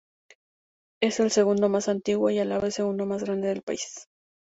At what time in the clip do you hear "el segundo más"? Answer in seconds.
1.19-1.87